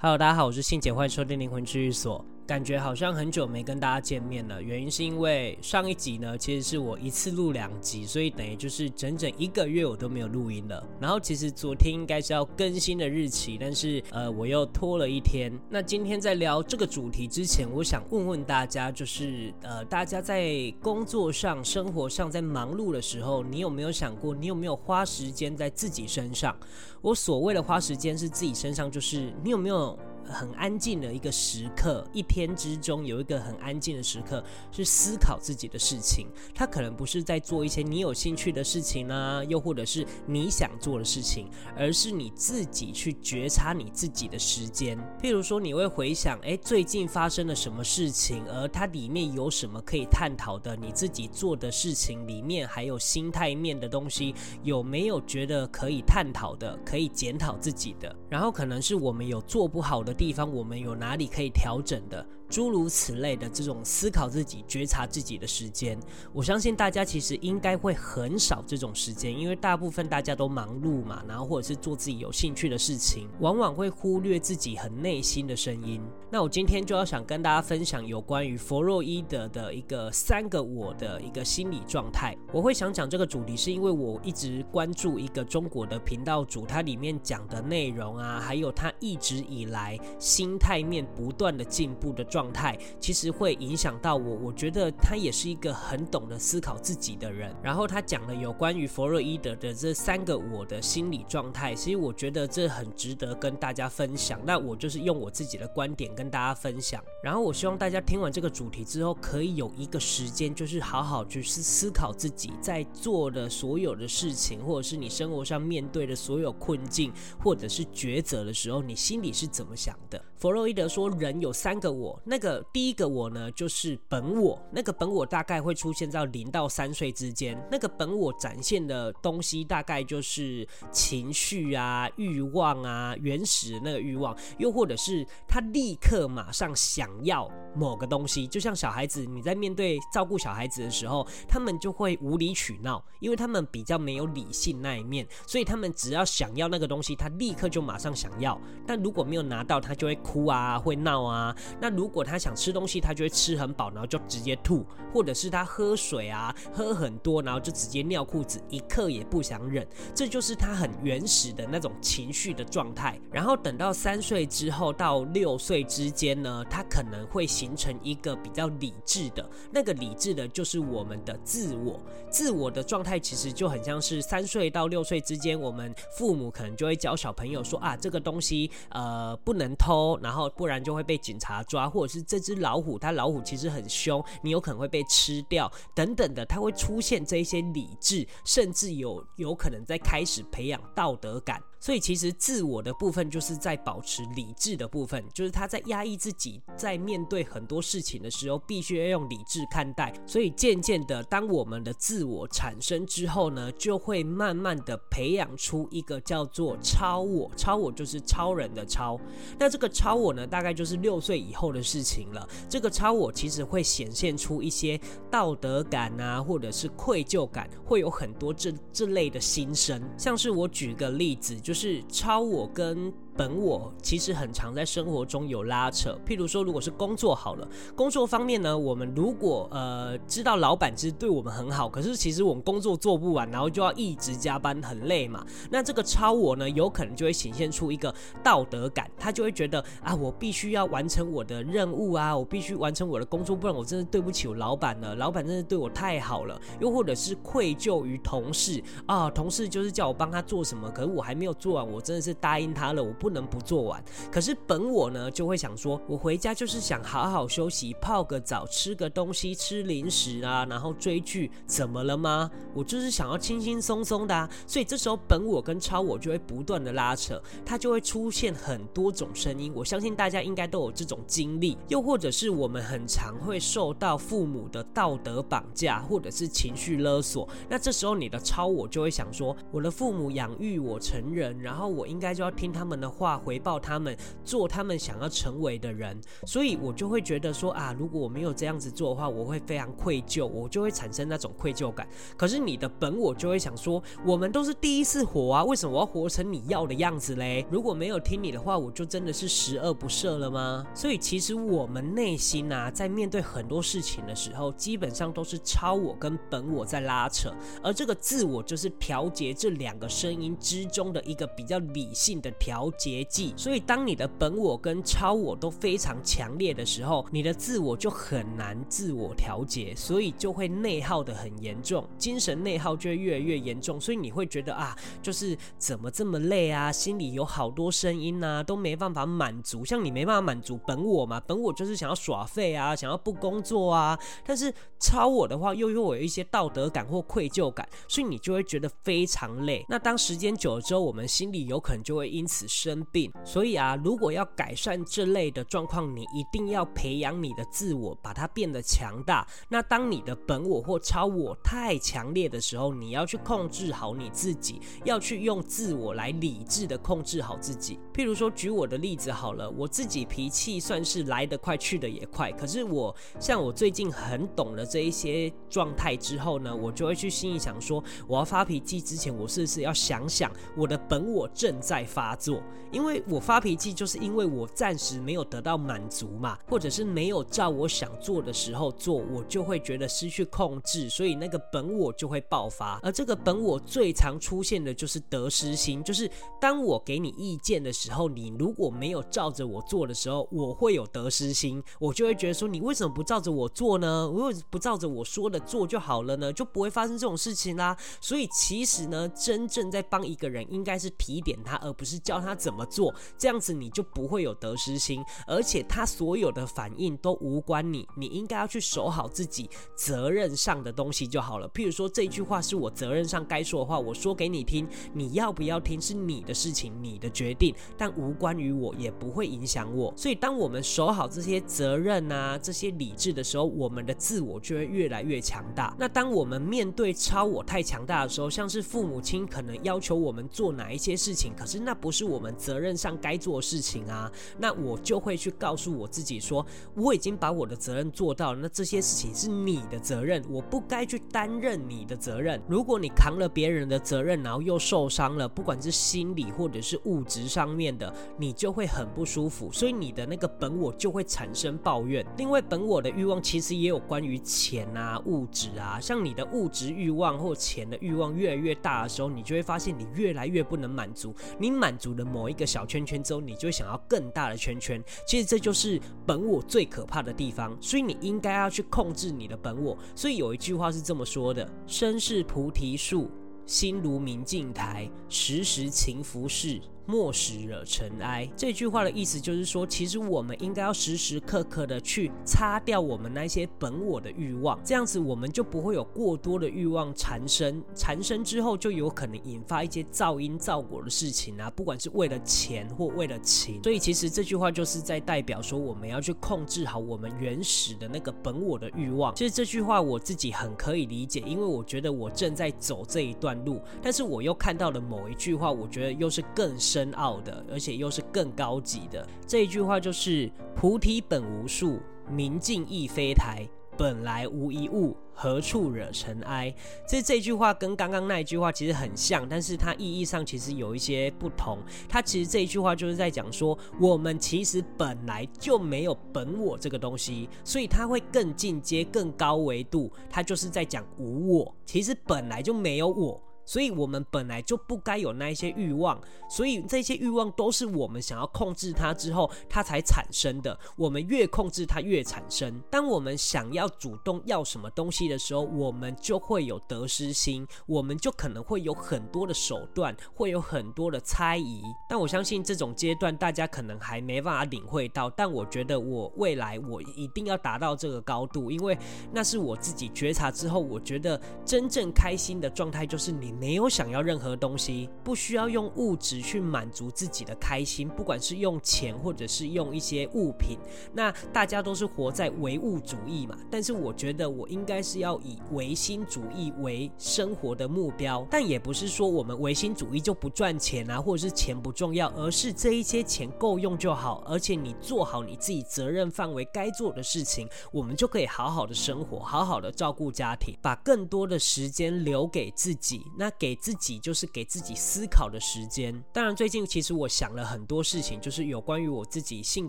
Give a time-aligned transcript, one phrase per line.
[0.00, 2.24] Hello，大家好，我是信姐，欢迎收听灵魂治愈所。
[2.48, 10.82] 感觉好像很久没跟大家见面了，原因是因为上一集呢，其实是我一次录两集，所以等于就是整整一个月我都没有录音了。
[10.98, 15.52] 然后其实昨天应该是要更新的日期，但是呃我又拖了一天。
[15.68, 26.56] 那今天在聊这个主题之前，我想问问大家，就是呃大家在工作上、生活上在忙碌的时候，你有没有想过，你有没有花时间在自己身上？
[27.02, 29.98] 我所谓的花时间是自己身上，就是你有没有？
[30.32, 36.26] 很安静的一个时刻，一天之中有一个很安静的时刻，是思考自己的事情。
[36.54, 44.98] 他可能不是在做一些你有兴趣的事情啊，又或者是你想做的事情，而是你自己去觉察你自己的时间。
[45.20, 50.76] 譬如说，你会回想，诶，最近发生了什么事情，而它里面有什么可以探讨的？
[50.76, 58.14] 你自己做的事情里面还有心态面的东西，有没有觉得可以探讨的、可以检讨自己的？
[58.28, 62.26] 然后可能是我们有做不好的地方，我们有哪里可以调整的？
[62.48, 65.98] 诸如此类的这种思考自己、觉察自己的时间，
[66.32, 76.00] 我相信大家其实应该会很少这种时间，因为大部分大家都忙碌嘛，然后或者是做自己有兴趣的事情，往往会忽略自己很内心的声音。
[76.30, 82.34] 那我今天就要想跟大家分享有关于弗洛伊德的一个三个我的一个心理状态。
[82.50, 92.37] 我会想讲这个主题，是因为我一直关注一个中国的频道主，他里面讲的内容啊，还有他一直以来心态面不断的进步的状。
[92.38, 97.52] 状态其实会影响到我，我觉得他也是一个很懂得思考自己的人。
[97.60, 104.40] 然后他讲了有关于弗洛伊德的这三个我的心理状态，其实我觉得这很值得跟大家分享。
[104.44, 107.02] 那我就是用我自己的观点跟大家分享。
[107.24, 117.12] 然后我希望大家听完这个主题之后，可以有一个时间，就是好好去思思考自己在做的所有的事情，或者是你生活上面对的所有困境，
[117.42, 120.22] 或者是抉择的时候，你心里是怎么想的？
[120.36, 122.16] 弗洛伊德说，人有三个我。
[122.30, 124.62] 那个第一个我呢，就是本我。
[124.70, 127.58] 那个本我大概会出现在零到三岁之间。
[127.70, 138.46] 那个本我展现的东西，大概就是情绪啊、欲望啊、原始的那个欲望，又或者是他立刻马上想要某个东西。
[138.46, 148.60] 就像小孩子，你在面对照顾小孩子的时候，他们就会无理取闹，因为他们比较没有理性那一面，所以他们只要想要那个东西，他立刻就马上想要。
[148.86, 151.56] 但如果没有拿到，他就会哭啊，会闹啊。
[151.80, 154.84] 那如果如果他想吃东西，他就会吃很饱，然后就直接吐；
[155.14, 159.86] 或者是他喝水啊，喝很多，然后就直接尿裤子，一刻也不想忍。
[160.12, 163.20] 这就是他很原始的那种情绪的状态。
[163.30, 172.00] 然后等到三岁之后到六岁之间呢，他可能会形成一个比较理智的，那个理智的就是我们的自我。
[172.28, 182.22] 自我的状态其实就很像是三岁到六岁之间，我们父母可能就会教小朋友说啊，这个东西呃不能偷，然后不然就会被警察抓，或是。
[182.28, 191.58] 这只老虎，它老虎其实很凶，你有可能会被吃掉，等等的，它会出现这一些理智，甚至有有可能在开始培养道德感。
[191.80, 200.12] 所以其实自我的部分就是在保持理智的部分，就是他在压抑自己，在面对很多事情的时候，必须要用理智看待。
[200.26, 207.48] 所以渐渐的，当我们的自我产生之后呢，就会慢慢的培养出一个叫做超我。
[207.56, 209.18] 超我就是超人的超。
[209.56, 212.48] 那这个超我呢，大概就是六岁以后的事情了。
[212.68, 215.00] 这个超我其实会显现出一些
[215.30, 220.02] 道德感啊，或者是愧疚感，会有很多这这类的心声。
[220.18, 221.56] 像是我举个例子。
[221.68, 235.46] 就是超我跟本我其实很常在生活中有拉扯，譬如说，如果是工作好了，工作方面呢，我们如果呃知道老板其实对我们很好，可是其实我们工作做不完，然后就要一直加班，很累嘛。
[235.70, 246.60] 那这个超我呢，有可能就会显现出一个道德感，他就会觉得啊，我必须要完成我的任务啊，我必须完成我的工作，不然我真的对不起我老板了，老板真的对我太好了。
[246.80, 253.27] 又或者是愧疚于同事啊，同事就是叫我帮他做什么，可是我还没有做完，我真的是答应他了，我不。
[253.28, 254.02] 不能不做完，
[254.32, 262.50] 可是本我呢就会想说，我回家就是想好好休息，泡个澡，吃个东西，吃零食啊，然后追剧，怎么了吗？
[262.72, 264.48] 我就是想要轻轻松松的啊。
[264.66, 269.70] 所以这时候本我跟超我就会不断的拉扯，它就会出现很多种声音。
[269.76, 277.46] 我相信大家应该都有这种经历，又或者是我们很常会受到父母的道德绑架，或者是情绪勒索。
[277.68, 283.38] 那这时候你的超我就会想说，我的父母养育我成人，然后我应该就要听他们的话。
[283.38, 286.18] 回报他们，做他们想要成为的人。
[286.46, 292.06] 所以我就会觉得说啊，如果我没有这样子做的话，我会非常愧疚，我就会产生那种愧疚感。
[292.36, 297.66] 可是你的本我就会想说，我们都是第一次活啊，为什么我要活成你要的样子嘞？
[297.70, 300.86] 如果没有听你的话，我就真的是十恶不赦了吗？
[300.94, 307.50] 所以其实我们内心啊，在面对很多事情的时候，基本上都是超我跟本我在拉扯，
[307.82, 313.54] 而这个自我就是调节这两个声音之中的一个比较理性的调节剂。
[313.56, 324.00] 所以当你的本我跟超我都非常强烈的时候，你的自我就很难自我调节，所以就会内耗的很严重，精神内耗就会越来越严重。
[324.00, 329.84] 所以你会觉得啊，就是怎么这么累啊，心里有好多声音啊，都没办法满足。
[329.84, 334.18] 像你没办法满足本我嘛，本我就是想要耍废啊，想要不工作啊。
[334.44, 339.84] 但是超我的话，又又有一些道德感或愧疚感，所以你就会觉得非常累。
[339.88, 343.30] 那当时间久了之后，我们心里有可能就会因此生生病。
[343.44, 349.46] 所以啊，如果要改善这类的状况，你一定要培养你的自我，把它变得强大。
[349.68, 357.98] 那当你的本我或超我太强烈的时候，你要去控制好你自己，要去用自我来理智的控制好自己。
[358.14, 362.50] 譬如说，举我的例子好了，我自己脾气算是来得快去得也快。
[362.52, 372.62] 可是我像我最近很懂了这一些状态之后呢，我就会去心里想说，我要发脾气之前，我是不是要想想我的本我正在发作？
[372.90, 382.98] 因为我发脾气就是因为我暂时没有得到满足嘛，或者是没有照我想做的时候做，我就会觉得失去控制，所以那个本我就会爆发。
[383.02, 386.30] 而这个本我最常出现的就是得失心，就是
[386.60, 394.28] 当我给你意见的时候，你如果没有照着我做的时候，我会有得失心，我就会觉得说，你为什么不照着我做呢？
[394.28, 396.52] 我为什么不照着我说的做就好了呢？
[396.52, 397.96] 就不会发生这种事情啦。
[398.20, 403.12] 所以其实呢，真正在帮一个人，应该是提点他，而不是教他怎么么做。
[403.36, 411.68] 这样子你就不会有得失心，而且他所有的反应都无关你，你应该要去守好自己责任上的东西就好了。
[411.70, 420.14] 譬如说，这句话是我责任上该说的话，我说给你听，你要不要听是你的事情，你的决定，但无关于我，也不会影响我。
[420.16, 425.94] 所以，当我们守好这些责任啊，这些理智的时候，我们的自我就会越来越强大。
[425.98, 442.60] 那当我们面对超我太强大的时候，像是父母亲可能要求我们做哪一些事情，可是那不是我们责任上该做的事情啊，那我就会去告诉我自己说，我已经把我的责任做到了，那这些事情是你的责任，我不该去担任你的责任。
[442.68, 452.22] 如果你扛了别人的责任，然后又受伤了，不管是心理或者是物质上面的，你就会很不舒服，所以你的那个本我就会产生抱怨。
[452.36, 465.00] 另外，本我的欲望其实也有关于钱啊、物质啊，像你的物质欲望或钱的欲望越来越大的时候，你就会发现你越来越不能满足，你满足了某一一个小圈圈之后，你就想要更大的圈圈。
[465.24, 469.96] 其实这就是本我最可怕的地方，所以你应该要去控制你的本我。
[470.16, 473.30] 所以有一句话是这么说的：“身是菩提树，
[473.64, 478.46] 心如明镜台，时时勤拂拭。”莫使惹尘埃。
[478.54, 493.82] 这句话的意思就是说，其实我们应该要时时刻刻的去擦掉我们那些本我的欲望，这样子我们就不会有过多的欲望缠身，缠身之后就有可能引发一些噪音造果的事情啊，不管是为了钱或为了情。
[493.82, 499.34] 所以其实这句话就是在代表说，我们要去控制好我们原始的那个本我的欲望。
[499.34, 506.97] 其实这句话我自己很可以理解，因为我觉得我正在走这一段路，但是我又看到了某一句话，我觉得又是更深。
[506.98, 513.64] 深奥的，而且又是更高级的这一句话，就是“菩提本无树，明镜亦非台，
[513.96, 516.74] 本来无一物，何处惹尘埃”。
[517.08, 521.78] 这这句话跟刚刚那一句话其实很像，但是它意义上其实有一些不同。
[522.08, 530.10] 它其实这一句话就是在讲说，我们其实本来就没有本我这个东西，所以它会更进阶、更高维度。
[530.28, 533.40] 它就是在讲无我，其实本来就没有我。
[533.68, 540.76] 所以，我们本来就不该有那一些欲望，所以这些欲望都是我们想要控制它之后，它才产生的。
[540.96, 542.82] 我们越控制它，越产生。
[542.90, 551.82] 当我们想要主动要什么东西的时候，我们就会有得失心，我们就可能会有很多的手段，会有很多的猜疑。
[552.08, 558.96] 但我相信这种阶段大家可能还没办法领会到，但我觉得我未来我一定要达到这个高度，因为
[559.30, 563.57] 那是我自己觉察之后，我觉得真正开心的状态就是你。
[563.58, 570.78] 没有想要任何东西，不需要用物质去满足自己的开心，不管是用钱或者是用一些物品。
[571.12, 593.22] 那大家都是活在唯物主义嘛，但是我觉得我应该是要以唯心主义为生活的目标，但也不是说我们唯心主义就不赚钱啊，或者是钱不重要，而是这一些钱够用就好，而且你做好你自己责任范围该做的事情，我们就可以好好的生活，好好的照顾家庭，把更多的时间留给自己。
[593.36, 596.22] 那给自己就是给自己思考的时间。
[596.32, 599.88] 当然，最近其实我想了很多事情，就是有关于我自己性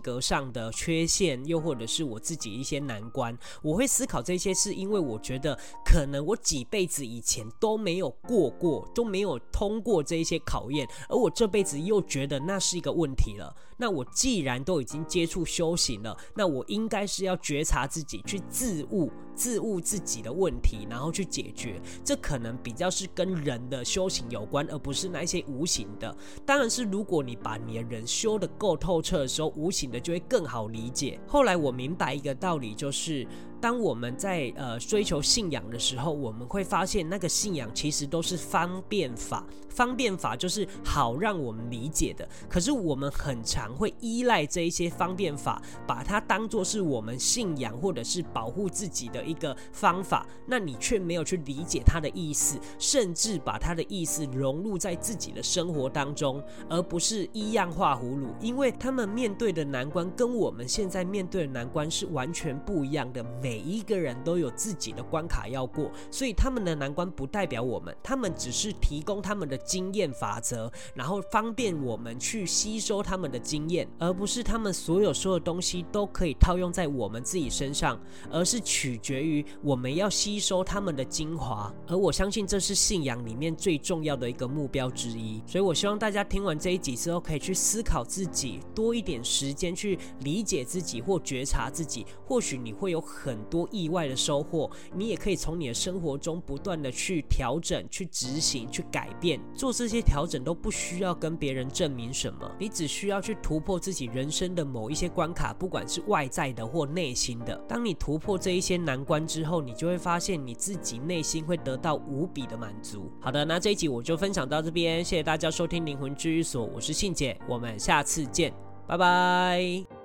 [0.00, 3.36] 格上的缺陷，又或者是我自己一些难关。
[3.62, 13.54] 我会思考这些，是因为我觉得可能我几辈子以前都没有过过，都没有通过这一些考验，而我这辈子又觉得那是一个问题了。
[13.76, 21.80] 那我既然都已经接触修行了，那我应该是要觉察自己，去自悟、自悟自己的问题，然后去解决。
[22.04, 26.14] 这可能比较是跟人的修行有关，而不是那些无形的。
[26.44, 31.18] 当然是如果你把你的人修得够透彻的时候，无形的就会更好理解。
[31.26, 33.26] 后来我明白一个道理，就是。
[33.60, 42.26] 当我们在呃追求信仰的时候，我们会发现那个信仰其实都是方便法，方便法就是好让我们理解的。
[42.48, 58.28] 可是我们很常会依赖这一些方便法，把它当作是我们信仰或者是保护自己的一个方法，那你却没有去理解它的意思，甚至把它的意思融入在自己的生活当中，而不是一样画葫芦。
[58.40, 63.20] 因为他们面对的难关跟我们现在面对的难关是完全不一样的。
[63.42, 81.74] 每每一个人都有自己的关卡要过，所以他们的难关不代表我们，他们只是提供他们的经验法则，然后方便我们去吸收他们的经验，而不是他们所有说的东西都可以套用在我们自己身上，而是取决于我们要吸收他们的精华。
[81.88, 93.39] 而我相信这是信仰里面最重要的一个目标之一，所以我希望大家听完这一集之后，可以去思考自己，多一点时间去理解自己或觉察自己，或许你会有很。
[93.44, 99.40] 多意外的收获，你也可以从你的生活中不断的去调整、去执行、去改变。
[99.54, 107.56] 做这些调整都不需要跟别人证明什么，你只需要去突破自己人生的某一些关卡，不管是外在的或内心的。
[107.68, 113.10] 当你突破这一些难关之后，你就会发现你自己内心会得到无比的满足。
[113.20, 118.52] 好的，那这一集我就分享到这边，谢谢大家收听灵魂治愈所，我是信姐，我们下次见，
[118.86, 119.99] 拜拜。